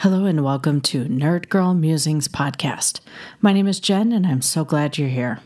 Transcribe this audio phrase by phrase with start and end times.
[0.00, 3.00] Hello and welcome to Nerd Girl Musings podcast.
[3.40, 5.40] My name is Jen and I'm so glad you're here.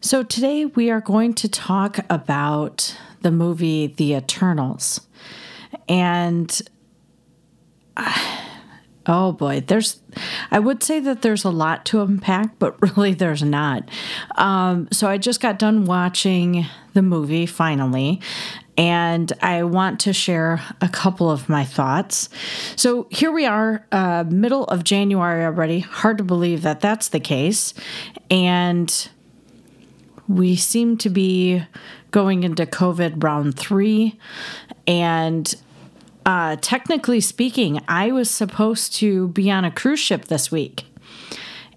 [0.00, 5.00] So, today we are going to talk about the movie The Eternals.
[5.88, 6.62] And
[9.06, 10.00] oh boy, there's,
[10.52, 13.90] I would say that there's a lot to unpack, but really there's not.
[14.36, 16.64] Um, so, I just got done watching
[16.94, 18.20] the movie finally,
[18.76, 22.28] and I want to share a couple of my thoughts.
[22.76, 25.80] So here we are, uh, middle of January already.
[25.80, 27.74] Hard to believe that that's the case.
[28.30, 29.08] And
[30.26, 31.62] we seem to be
[32.10, 34.18] going into COVID round three.
[34.86, 35.54] And
[36.24, 40.84] uh, technically speaking, I was supposed to be on a cruise ship this week.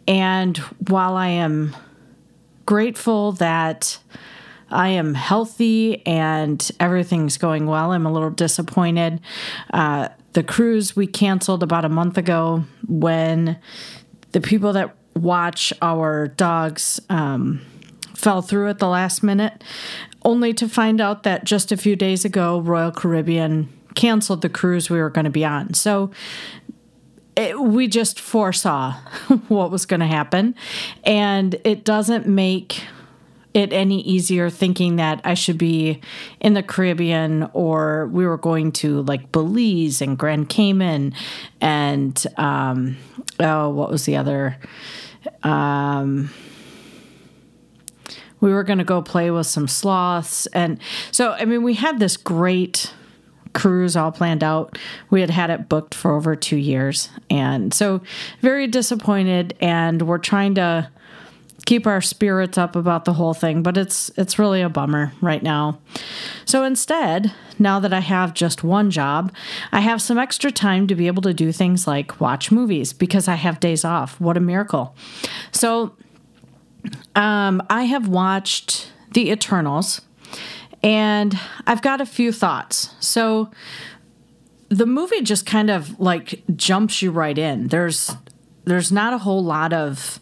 [0.07, 0.57] And
[0.87, 1.75] while I am
[2.65, 3.97] grateful that
[4.69, 7.91] I am healthy and everything's going well.
[7.91, 9.21] I'm a little disappointed.
[9.73, 13.57] Uh, the cruise we canceled about a month ago when
[14.31, 17.61] the people that watch our dogs um,
[18.15, 19.63] fell through at the last minute,
[20.23, 24.89] only to find out that just a few days ago, Royal Caribbean canceled the cruise
[24.89, 25.73] we were going to be on.
[25.73, 26.11] So
[27.35, 28.93] it, we just foresaw
[29.47, 30.55] what was going to happen.
[31.03, 32.83] And it doesn't make
[33.55, 36.01] it any easier thinking that I should be
[36.41, 41.13] in the Caribbean or we were going to like Belize and Grand Cayman
[41.61, 42.97] and um,
[43.39, 44.57] oh, what was the other?
[45.41, 46.29] Um,
[48.41, 50.47] we were going to go play with some sloths.
[50.47, 50.77] And
[51.11, 52.93] so, I mean, we had this great
[53.53, 54.77] cruise all planned out.
[55.09, 57.09] We had had it booked for over two years.
[57.29, 58.01] And so,
[58.41, 59.55] very disappointed.
[59.61, 60.91] And we're trying to
[61.65, 65.43] keep our spirits up about the whole thing, but it's it's really a bummer right
[65.43, 65.79] now.
[66.45, 69.33] So instead, now that I have just one job,
[69.71, 73.27] I have some extra time to be able to do things like watch movies because
[73.27, 74.19] I have days off.
[74.21, 74.95] What a miracle.
[75.51, 75.95] So
[77.15, 80.01] um, I have watched The Eternals
[80.83, 82.93] and I've got a few thoughts.
[82.99, 83.49] So
[84.69, 87.69] the movie just kind of like jumps you right in.
[87.69, 88.15] There's
[88.65, 90.19] there's not a whole lot of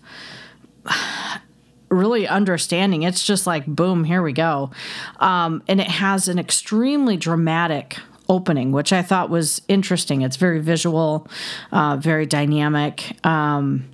[1.94, 3.04] really understanding.
[3.04, 4.72] It's just like, boom, here we go.
[5.20, 7.98] Um, and it has an extremely dramatic
[8.30, 10.22] opening, which I thought was interesting.
[10.22, 11.28] It's very visual,
[11.72, 13.18] uh, very dynamic.
[13.26, 13.90] Um,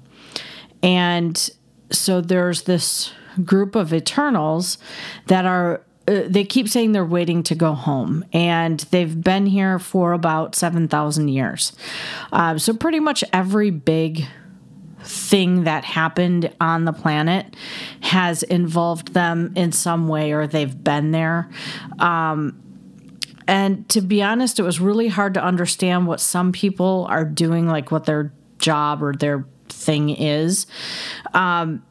[0.81, 1.49] and
[1.91, 3.11] so there's this
[3.43, 4.77] group of Eternals
[5.27, 9.77] that are uh, they keep saying they're waiting to go home, and they've been here
[9.77, 11.73] for about 7,000 years.
[12.31, 14.25] Uh, so, pretty much every big
[15.03, 17.55] thing that happened on the planet
[18.01, 21.49] has involved them in some way or they've been there.
[21.99, 22.61] Um,
[23.47, 27.67] and to be honest, it was really hard to understand what some people are doing,
[27.67, 30.67] like what their job or their thing is.
[31.33, 31.83] Um,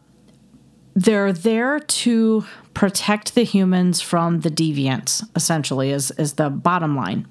[0.95, 2.45] they're there to
[2.75, 7.27] protect the humans from the deviants, essentially, is, is the bottom line.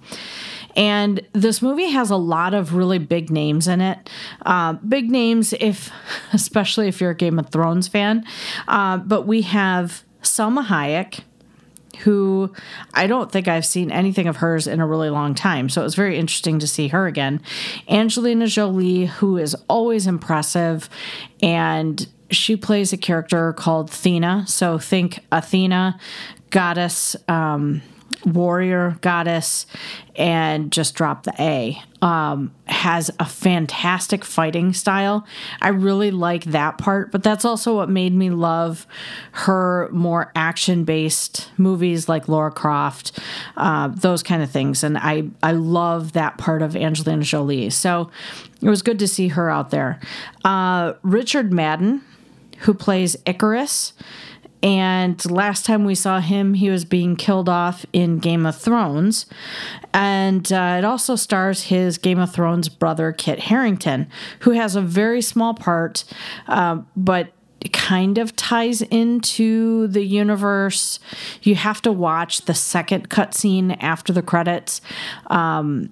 [0.77, 4.09] And this movie has a lot of really big names in it.
[4.45, 5.91] Uh, big names, if
[6.33, 8.23] especially if you're a Game of Thrones fan.
[8.67, 11.21] Uh, but we have Salma Hayek,
[11.99, 12.53] who
[12.93, 15.67] I don't think I've seen anything of hers in a really long time.
[15.67, 17.41] So it was very interesting to see her again.
[17.89, 20.89] Angelina Jolie, who is always impressive,
[21.41, 24.47] and she plays a character called Thena.
[24.47, 25.99] So think Athena,
[26.51, 27.15] goddess.
[27.27, 27.81] Um,
[28.25, 29.66] warrior goddess
[30.16, 31.81] and just drop the A.
[32.01, 35.25] Um, has a fantastic fighting style.
[35.62, 38.85] I really like that part, but that's also what made me love
[39.31, 43.18] her more action based movies like Laura Croft,
[43.56, 44.84] uh, those kind of things.
[44.84, 47.72] And I, I love that part of Angelina Jolie.
[47.72, 48.12] So
[48.62, 50.00] it was good to see her out there.
[50.45, 52.03] Uh, Richard Madden,
[52.59, 53.94] who plays Ikaris
[54.63, 59.28] and last time we saw him, he was being killed off in Game of Thrones.
[59.94, 64.07] And uh, it also stars his Game of Thrones brother, Kit Harington,
[64.39, 66.04] who has a very small part,
[66.48, 67.31] uh, but
[67.74, 71.00] kind of ties into the universe.
[71.42, 74.81] You have to watch the second cutscene after the credits.
[75.27, 75.92] Um,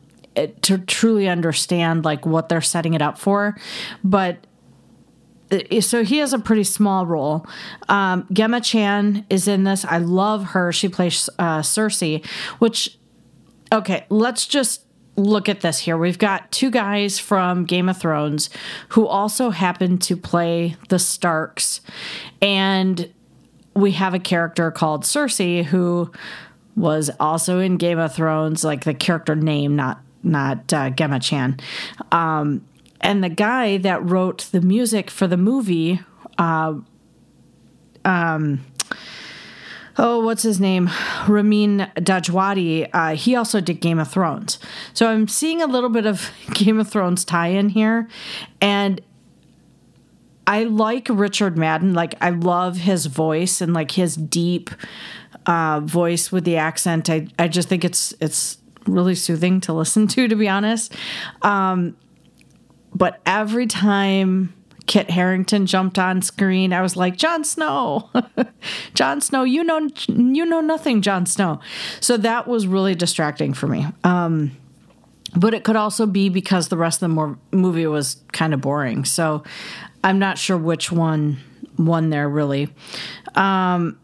[0.62, 3.56] to truly understand like what they're setting it up for
[4.04, 4.36] but
[5.82, 7.46] so he has a pretty small role.
[7.90, 9.86] Um, Gemma Chan is in this.
[9.86, 10.72] I love her.
[10.72, 12.26] She plays uh, Sersi,
[12.60, 12.98] which,
[13.72, 14.86] okay, let's just
[15.18, 15.98] look at this here.
[15.98, 18.50] We've got two guys from Game of Thrones
[18.90, 21.82] who also happen to play the Starks.
[22.42, 23.14] And
[23.74, 26.12] we have a character called Cersei who
[26.76, 31.60] was also in Game of Thrones, like the character name, not not uh, Gemma Chan.
[32.12, 32.66] Um,
[33.06, 36.02] and the guy that wrote the music for the movie,
[36.40, 36.74] uh,
[38.04, 38.66] um,
[40.00, 40.90] oh, what's his name?
[41.28, 42.90] Ramin Djawadi.
[42.92, 44.58] Uh, he also did Game of Thrones.
[44.96, 48.10] So I'm seeing a little bit of Game of Thrones tie in here.
[48.60, 49.00] And
[50.48, 51.94] I like Richard Madden.
[51.94, 54.72] Like, I love his voice and like his deep
[55.46, 57.08] uh, voice with the accent.
[57.08, 58.58] I, I just think it's, it's,
[58.88, 60.94] really soothing to listen to to be honest
[61.42, 61.98] um,
[62.96, 64.54] but every time
[64.88, 68.10] Kit Harington jumped on screen, I was like, Jon Snow,
[68.94, 71.60] Jon Snow, you know, you know nothing, Jon Snow.
[72.00, 73.86] So that was really distracting for me.
[74.04, 74.56] Um,
[75.36, 79.04] but it could also be because the rest of the movie was kind of boring.
[79.04, 79.44] So
[80.04, 81.38] I'm not sure which one
[81.78, 82.70] won there really.
[83.36, 84.00] Um,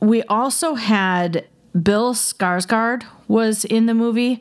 [0.00, 1.46] we also had
[1.80, 4.40] Bill Skarsgård was in the movie.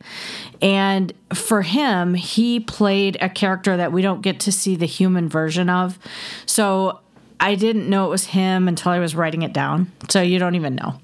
[0.61, 5.29] And for him, he played a character that we don't get to see the human
[5.29, 5.97] version of.
[6.45, 6.99] So
[7.39, 9.91] I didn't know it was him until I was writing it down.
[10.09, 10.99] So you don't even know.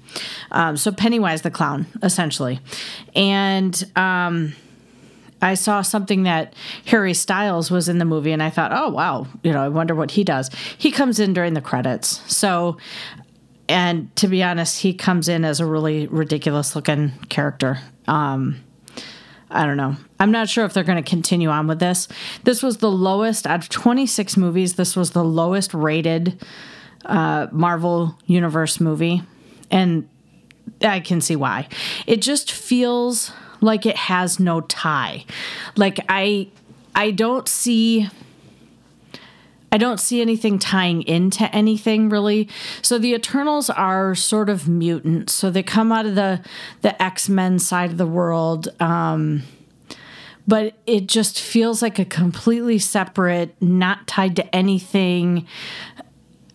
[0.50, 2.60] Um, so Pennywise the clown, essentially.
[3.14, 4.54] And um,
[5.42, 6.54] I saw something that
[6.86, 9.94] Harry Styles was in the movie, and I thought, oh, wow, you know, I wonder
[9.94, 10.50] what he does.
[10.78, 12.22] He comes in during the credits.
[12.34, 12.76] So
[13.70, 17.78] and to be honest, he comes in as a really ridiculous looking character.
[18.08, 18.62] Um,
[19.50, 19.96] I don't know.
[20.18, 22.08] I'm not sure if they're going to continue on with this.
[22.44, 24.74] This was the lowest out of 26 movies.
[24.74, 26.44] This was the lowest rated
[27.04, 29.22] uh, Marvel Universe movie,
[29.70, 30.08] and
[30.82, 31.68] I can see why.
[32.06, 35.24] It just feels like it has no tie.
[35.76, 36.48] Like I,
[36.94, 38.08] I don't see
[39.72, 42.48] I don't see anything tying into anything really.
[42.82, 45.32] So the Eternals are sort of mutants.
[45.32, 46.42] So they come out of the
[46.82, 48.68] the X Men side of the world.
[48.80, 49.42] Um,
[50.48, 55.46] but it just feels like a completely separate, not tied to anything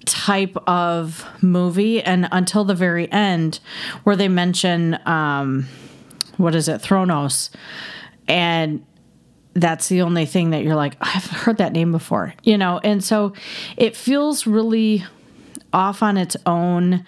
[0.05, 2.01] type of movie.
[2.01, 3.59] And until the very end,
[4.03, 5.67] where they mention, um,
[6.37, 7.49] what is it, Thronos,
[8.27, 8.85] and
[9.55, 12.79] that's the only thing that you're like, I've heard that name before, you know?
[12.83, 13.33] And so
[13.77, 15.03] it feels really
[15.75, 17.05] off on its own.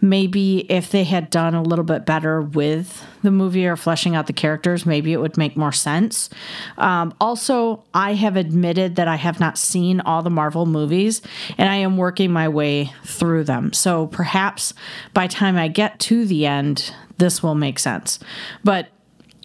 [0.00, 4.26] Maybe if they had done a little bit better with the movie or fleshing out
[4.26, 6.30] the characters, maybe it would make more sense.
[6.78, 11.20] Um, also, I have admitted that I have not seen all the Marvel movies
[11.58, 13.72] and I am working my way through them.
[13.72, 14.72] So perhaps
[15.12, 18.18] by time I get to the end, this will make sense.
[18.64, 18.88] But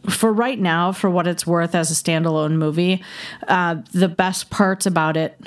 [0.10, 3.04] for right now, for what it's worth as a standalone movie,
[3.48, 5.40] uh, the best parts about it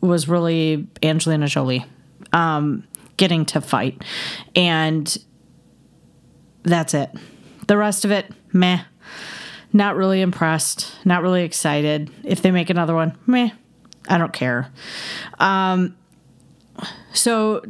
[0.00, 1.84] was really Angelina Jolie
[2.32, 2.86] um,
[3.16, 4.02] getting to fight.
[4.56, 5.16] And
[6.62, 7.10] that's it.
[7.66, 8.82] The rest of it, meh.
[9.72, 10.92] Not really impressed.
[11.04, 12.10] Not really excited.
[12.24, 13.50] If they make another one, meh.
[14.08, 14.72] I don't care.
[15.38, 15.96] Um,
[17.12, 17.62] so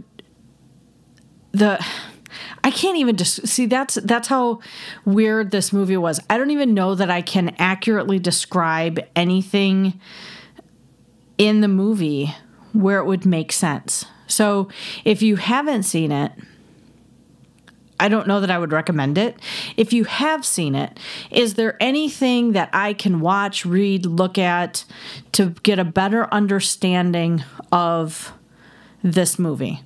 [1.53, 1.85] the
[2.63, 4.61] I can't even just see that's that's how
[5.05, 6.21] weird this movie was.
[6.29, 9.99] I don't even know that I can accurately describe anything
[11.39, 12.35] in the movie
[12.73, 14.05] where it would make sense.
[14.27, 14.69] So,
[15.05, 16.33] if you haven't seen it,
[17.99, 19.39] I don't know that I would recommend it.
[19.77, 20.99] If you have seen it,
[21.31, 24.85] is there anything that I can watch, read, look at
[25.33, 28.33] to get a better understanding of
[29.03, 29.83] this movie?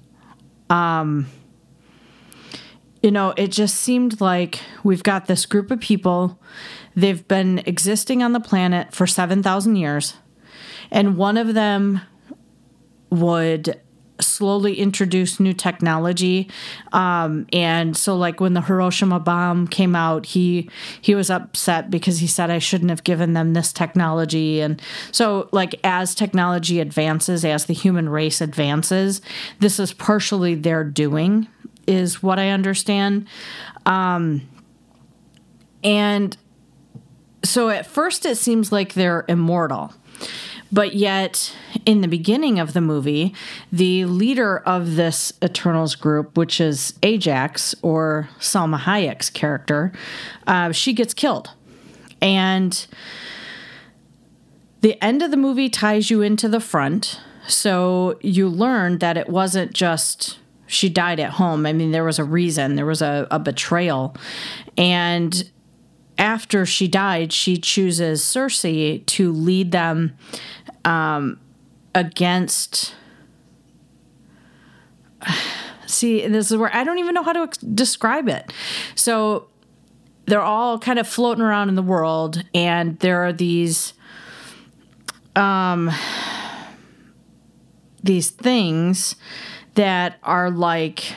[0.70, 1.26] Um,
[3.04, 6.40] you know, it just seemed like we've got this group of people.
[6.96, 10.14] They've been existing on the planet for 7,000 years,
[10.90, 12.00] and one of them
[13.10, 13.78] would
[14.22, 16.48] slowly introduce new technology.
[16.94, 20.70] Um, and so like when the hiroshima bomb came out he
[21.02, 24.60] he was upset because he said i shouldn't have given them this technology.
[24.60, 24.80] And
[25.10, 29.20] so like as technology advances as the human race advances
[29.58, 31.48] this is partially their doing
[31.86, 33.26] is what I understand.
[33.86, 34.48] Um,
[35.82, 36.36] and
[37.44, 39.92] so at first it seems like they're immortal.
[40.72, 41.54] But yet,
[41.86, 43.32] in the beginning of the movie,
[43.70, 49.92] the leader of this Eternals group, which is Ajax or Salma Hayek's character,
[50.48, 51.50] uh, she gets killed.
[52.20, 52.86] And
[54.80, 57.20] the end of the movie ties you into the front.
[57.46, 61.66] So you learn that it wasn't just she died at home.
[61.66, 64.16] I mean, there was a reason, there was a, a betrayal.
[64.76, 65.50] And
[66.18, 70.16] after she died, she chooses Sersi to lead them
[70.84, 71.40] um,
[71.94, 72.94] against.
[75.86, 78.52] See, this is where I don't even know how to describe it.
[78.94, 79.48] So
[80.26, 83.92] they're all kind of floating around in the world, and there are these
[85.36, 85.90] um
[88.02, 89.16] these things
[89.74, 91.14] that are like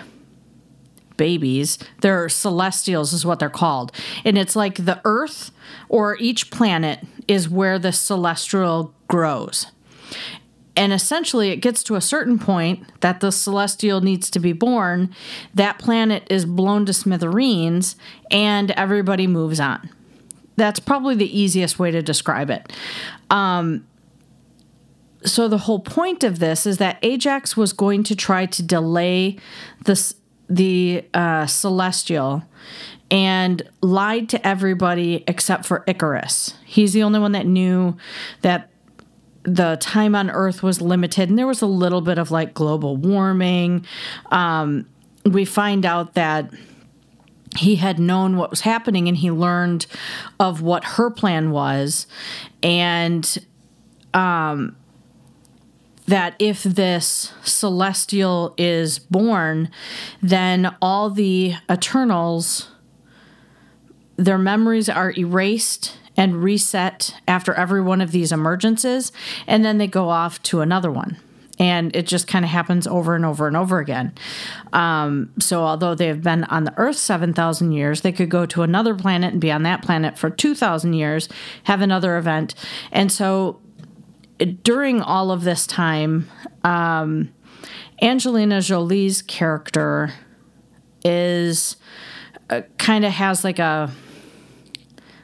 [1.17, 1.79] babies.
[2.01, 3.91] They're celestials, is what they're called.
[4.23, 5.51] And it's like the Earth
[5.89, 9.67] or each planet is where the celestial grows.
[10.75, 15.13] And essentially, it gets to a certain point that the celestial needs to be born.
[15.55, 17.95] That planet is blown to smithereens,
[18.29, 19.89] and everybody moves on.
[20.55, 22.71] That's probably the easiest way to describe it.
[23.31, 23.87] Um,
[25.25, 29.37] so the whole point of this is that Ajax was going to try to delay
[29.85, 30.15] this
[30.49, 32.43] the uh, celestial
[33.11, 36.53] and lied to everybody except for Ikaris.
[36.65, 37.97] He's the only one that knew
[38.41, 38.69] that
[39.43, 42.97] the time on Earth was limited, and there was a little bit of like global
[42.97, 43.85] warming.
[44.31, 44.87] Um,
[45.25, 46.51] we find out that
[47.57, 49.87] he had known what was happening and he learned
[50.39, 52.07] of what her plan was
[52.61, 53.37] and
[54.13, 54.75] um,
[56.07, 59.69] that if this celestial is born
[60.21, 62.69] then all the eternals
[64.17, 69.11] their memories are erased and reset after every one of these emergences,
[69.45, 71.17] and then they go off to another one.
[71.59, 74.13] And it just kind of happens over and over and over again.
[74.73, 78.61] Um, so, although they have been on the Earth 7,000 years, they could go to
[78.61, 81.29] another planet and be on that planet for 2,000 years,
[81.63, 82.53] have another event.
[82.91, 83.59] And so,
[84.37, 86.29] during all of this time,
[86.63, 87.33] um,
[88.01, 90.13] Angelina Jolie's character
[91.03, 91.77] is
[92.49, 93.91] uh, kind of has like a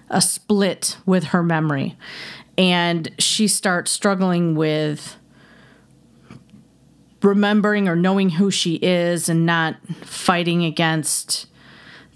[0.10, 1.98] a split with her memory.
[2.58, 5.17] And she starts struggling with
[7.24, 11.48] remembering or knowing who she is and not fighting against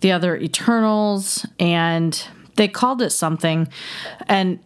[0.02, 1.46] the other Eternals.
[1.60, 2.24] And
[2.56, 3.68] they called it something.
[4.28, 4.60] And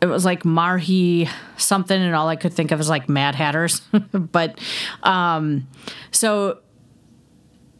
[0.00, 3.80] it was like Marhi something, and all I could think of is like Mad Hatters.
[4.12, 4.58] but
[5.02, 5.68] um,
[6.10, 6.58] so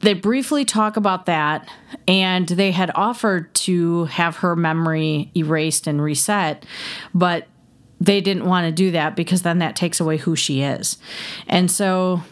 [0.01, 1.69] they briefly talk about that,
[2.07, 6.67] and they had offered to have her memory erased and reset,
[7.15, 7.47] but
[8.01, 10.97] they didn't want to do that because then that takes away who she is.
[11.47, 12.23] And so,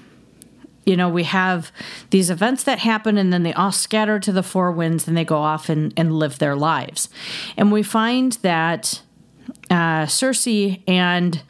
[0.86, 1.70] you know, we have
[2.08, 5.24] these events that happen, and then they all scatter to the four winds and they
[5.24, 7.10] go off and, and live their lives.
[7.56, 9.02] And we find that
[9.70, 11.42] uh, Sersi and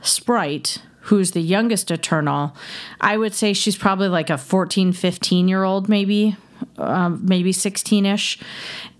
[0.00, 2.54] Sprite who's the youngest Eternal,
[3.00, 6.36] I would say she's probably like a 14, 15 year old, maybe,
[6.78, 8.38] um, maybe 16 ish.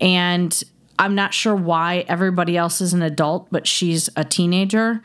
[0.01, 0.63] And
[0.99, 5.01] I'm not sure why everybody else is an adult, but she's a teenager.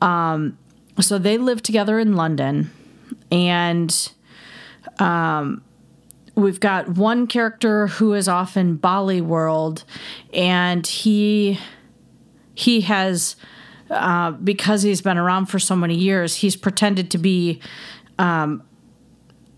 [0.00, 0.58] Um,
[1.00, 2.70] so they live together in London.
[3.30, 4.12] And
[4.98, 5.62] um,
[6.34, 9.84] we've got one character who is off in Bollywood,
[10.34, 11.58] and he
[12.54, 13.36] he has
[13.90, 17.60] uh, because he's been around for so many years, he's pretended to be.
[18.18, 18.62] Um,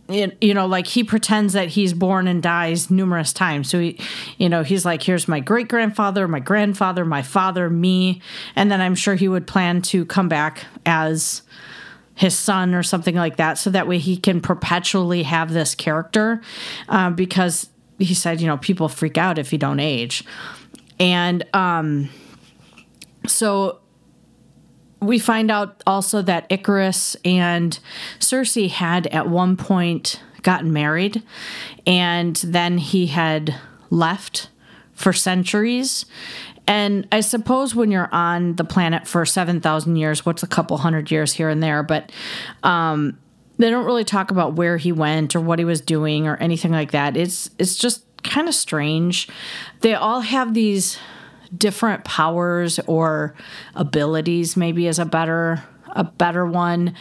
[0.06, 3.70] you know, like he pretends that he's born and dies numerous times.
[3.70, 3.98] So he,
[4.36, 8.20] you know, he's like, here's my great grandfather, my grandfather, my father, me.
[8.54, 11.40] And then I'm sure he would plan to come back as
[12.14, 13.56] his son or something like that.
[13.56, 16.42] So that way he can perpetually have this character
[16.90, 20.22] uh, because he said, you know, people freak out if you don't age.
[21.00, 22.10] And um,
[23.26, 23.80] so
[25.00, 27.78] we find out also that Ikaris and
[28.18, 31.22] Sersi had at one point gotten married,
[31.86, 33.54] and then he had
[33.90, 34.48] left
[34.92, 36.06] for centuries.
[36.66, 41.10] And I suppose when you're on the planet for 7,000 years, what's a couple hundred
[41.10, 42.10] years here and there, but
[42.62, 43.18] um,
[43.58, 46.72] they don't really talk about where he went or what he was doing or anything
[46.72, 47.16] like that.
[47.16, 49.28] It's it's just kind of strange.
[49.80, 50.98] They all have these
[51.56, 53.34] different powers or
[53.74, 56.94] abilities maybe is a better a better one.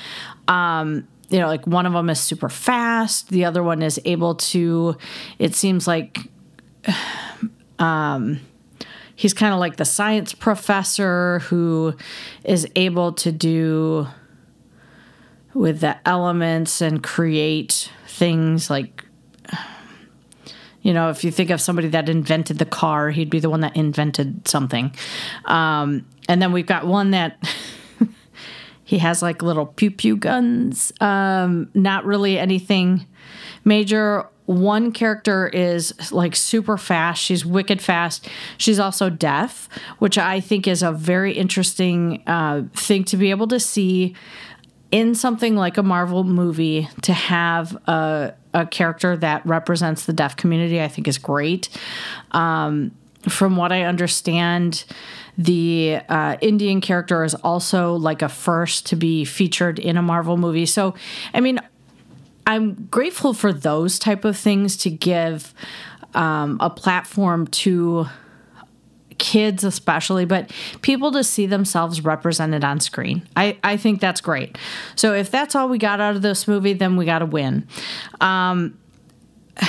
[0.48, 4.36] Um you know like one of them is super fast the other one is able
[4.36, 4.96] to
[5.40, 6.20] it seems like
[7.80, 8.40] um
[9.16, 11.96] he's kind of like the science professor who
[12.44, 14.08] is able to do
[15.54, 19.03] with the elements and create things like
[20.84, 23.62] you know, if you think of somebody that invented the car, he'd be the one
[23.62, 24.94] that invented something.
[25.46, 27.42] Um, and then we've got one that
[28.84, 30.92] he has like little pew pew guns.
[31.00, 33.08] Um, not really anything
[33.64, 34.28] major.
[34.46, 37.24] One character is like super fast.
[37.24, 38.28] She's wicked fast.
[38.58, 43.48] She's also deaf, which I think is a very interesting uh, thing to be able
[43.48, 44.16] to see
[44.92, 50.36] in something like a Marvel movie to have a a character that represents the deaf
[50.36, 51.70] community, I think is great.
[52.32, 52.92] Um,
[53.28, 54.84] from what I understand,
[55.38, 60.38] the uh, Indian character is also like a first to be featured in a Marvel
[60.38, 60.66] movie.
[60.66, 60.94] So,
[61.34, 61.60] I mean,
[62.46, 65.54] I'm grateful for those type of things to give
[66.14, 68.08] um, a platform to
[69.24, 70.52] kids especially but
[70.82, 73.26] people to see themselves represented on screen.
[73.38, 74.58] I, I think that's great.
[74.98, 77.66] So if that's all we got out of this movie then we got to win.
[78.20, 78.78] Um,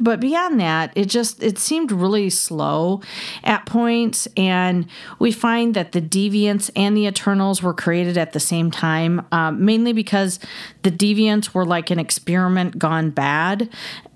[0.00, 3.02] but beyond that it just it seemed really slow
[3.44, 4.86] at points and
[5.18, 9.62] we find that the deviants and the eternals were created at the same time um,
[9.62, 10.38] mainly because
[10.84, 13.68] the deviants were like an experiment gone bad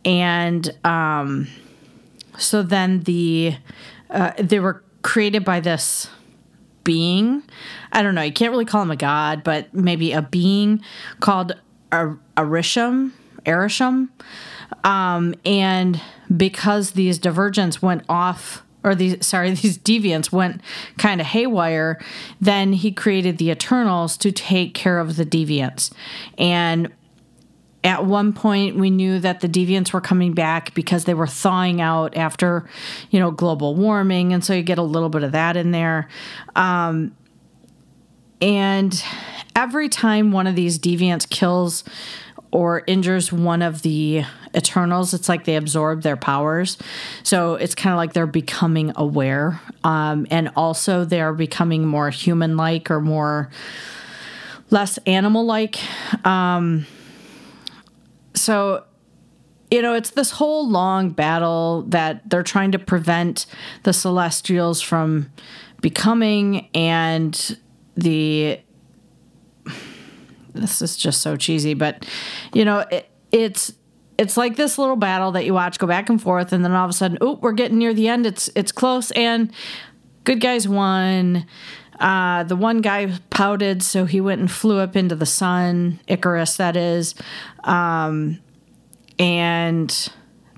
[0.04, 1.46] and um,
[2.38, 3.56] so then the
[4.11, 6.09] uh, they were created by this
[6.85, 7.43] being.
[7.93, 8.23] I don't know.
[8.23, 10.83] You can't really call him a god, but maybe a being
[11.21, 11.52] called
[11.93, 13.12] Ar- Arishem.
[13.45, 14.09] Arishem.
[14.85, 16.00] Um, and
[16.35, 20.61] because these divergents went off or these sorry these deviants went
[20.97, 22.00] kind of haywire
[22.40, 25.93] then he created the eternals to take care of the deviants
[26.38, 26.90] and
[27.82, 31.80] at one point we knew that the deviants were coming back because they were thawing
[31.80, 32.68] out after
[33.10, 36.08] you know global warming and so you get a little bit of that in there.
[36.54, 37.16] Um,
[38.42, 39.02] and
[39.54, 41.84] every time one of these deviants kills
[42.52, 46.76] or injures one of the eternals it's like they absorb their powers.
[47.22, 52.56] So it's kind of like they're becoming aware um, and also they're becoming more human
[52.56, 53.50] like or more
[54.70, 55.78] less animal like
[56.26, 56.87] um,
[58.40, 58.85] so
[59.70, 63.47] you know, it's this whole long battle that they're trying to prevent
[63.85, 65.30] the Celestials from
[65.80, 67.59] becoming, and
[67.97, 68.61] the.
[70.52, 72.04] This is just so cheesy, but
[72.52, 73.73] you know, it, it's
[74.18, 76.85] it's like this little battle that you watch go back and forth, and then all
[76.85, 78.26] of a sudden, oh, we're getting near the end.
[78.26, 79.52] It's it's close, and
[80.25, 81.47] good guys won.
[82.00, 86.57] Uh, the one guy pouted, so he went and flew up into the sun, Ikaris,
[86.57, 87.14] that is.
[87.64, 88.40] Um,
[89.18, 90.11] and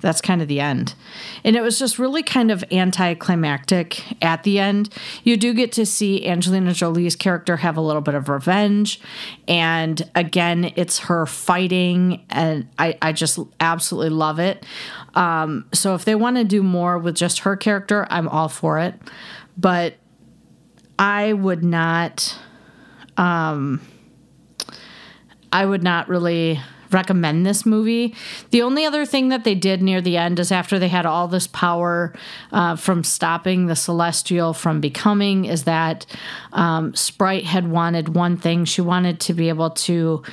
[0.03, 0.95] that's kind of the end.
[1.43, 4.93] And it was just really kind of anticlimactic at the end.
[5.23, 8.99] You do get to see Angelina Jolie's character have a little bit of revenge.
[9.47, 14.65] And again, it's her fighting, and I, I just absolutely love it.
[15.15, 18.79] Um, so if they want to do more with just her character, I'm all for
[18.79, 18.95] it.
[19.57, 19.95] But
[20.97, 22.37] I would not
[23.17, 23.81] um
[25.51, 26.59] I would not really
[26.93, 28.15] recommend this movie.
[28.51, 31.27] The only other thing that they did near the end is after they had all
[31.27, 32.13] this power
[32.51, 36.05] uh, from stopping the Celestial from becoming, is that
[36.53, 38.65] um, Sprite had wanted one thing.
[38.65, 40.23] She wanted to be able to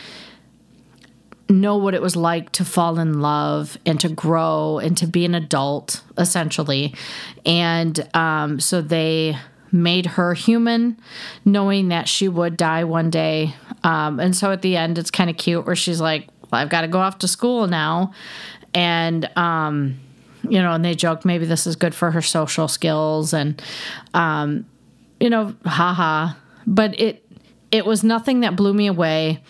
[1.49, 5.25] know what it was like to fall in love and to grow and to be
[5.25, 6.95] an adult, essentially.
[7.45, 9.37] And um, so they
[9.73, 10.99] made her human,
[11.45, 13.55] knowing that she would die one day.
[13.85, 16.69] Um, and so at the end, it's kind of cute where she's like, well, I've
[16.69, 18.13] got to go off to school now.
[18.75, 20.01] And, um,
[20.49, 23.63] you know, and they joke maybe this is good for her social skills and,
[24.15, 24.67] um,
[25.19, 26.35] you know, haha.
[26.67, 27.25] But it,
[27.71, 29.43] it was nothing that blew me away.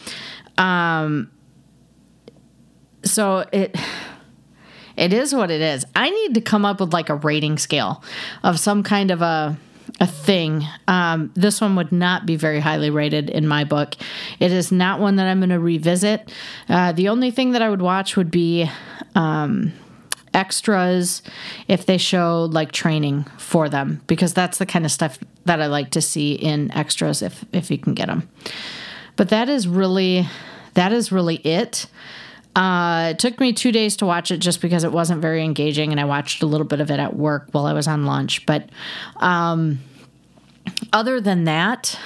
[0.59, 1.31] Um,
[3.05, 3.77] so it,
[4.97, 5.85] it is what it is.
[5.97, 8.03] I need to come up with like a rating scale
[8.43, 9.59] of some kind of a,
[10.01, 10.65] a thing.
[10.89, 13.95] Um, this one would not be very highly rated in my book.
[14.39, 16.33] It is not one that I'm going to revisit.
[16.69, 18.71] Uh, the only thing that I would watch would be
[19.15, 19.73] um,
[20.33, 21.23] extras
[21.69, 25.67] if they show like training for them, because that's the kind of stuff that I
[25.67, 28.29] like to see in extras if if you can get them.
[29.17, 30.27] But that is really
[30.75, 31.87] that is really it.
[32.57, 35.93] Uh, it took me two days to watch it just because it wasn't very engaging,
[35.93, 38.45] and I watched a little bit of it at work while I was on lunch.
[38.47, 38.71] But
[39.17, 39.79] um,
[40.93, 41.99] other than that,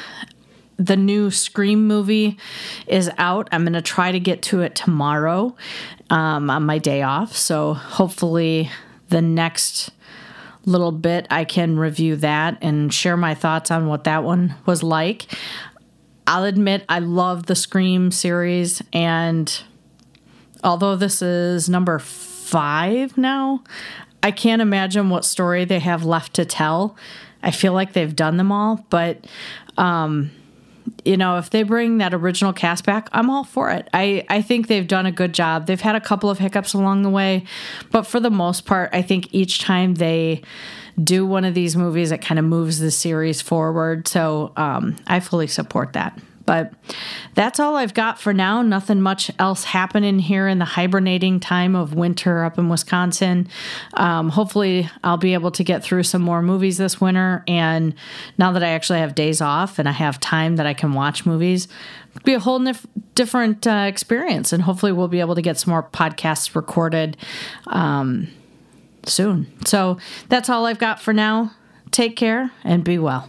[0.76, 2.38] the new Scream movie
[2.86, 3.48] is out.
[3.52, 5.56] I'm going to try to get to it tomorrow
[6.10, 7.36] um, on my day off.
[7.36, 8.70] So hopefully,
[9.08, 9.90] the next
[10.66, 14.82] little bit I can review that and share my thoughts on what that one was
[14.82, 15.26] like.
[16.26, 19.62] I'll admit I love the Scream series and
[20.62, 23.62] although this is number five now,
[24.22, 26.96] I can't imagine what story they have left to tell.
[27.44, 29.26] I feel like they've done them all, but
[29.76, 30.30] um,
[31.04, 33.88] you know, if they bring that original cast back, I'm all for it.
[33.92, 35.66] I, I think they've done a good job.
[35.66, 37.44] They've had a couple of hiccups along the way,
[37.90, 40.42] but for the most part, I think each time they
[41.02, 44.08] do one of these movies, it kind of moves the series forward.
[44.08, 46.18] So um, I fully support that.
[46.46, 46.72] But
[47.34, 48.62] that's all I've got for now.
[48.62, 53.48] Nothing much else happening here in the hibernating time of winter up in Wisconsin.
[53.94, 57.42] Um, hopefully, I'll be able to get through some more movies this winter.
[57.48, 57.94] And
[58.36, 61.24] now that I actually have days off and I have time that I can watch
[61.24, 61.66] movies,
[62.24, 64.52] be a whole nif- different uh, experience.
[64.52, 67.16] And hopefully, we'll be able to get some more podcasts recorded
[67.68, 68.28] um,
[69.06, 69.50] soon.
[69.64, 71.52] So that's all I've got for now.
[71.90, 73.28] Take care and be well.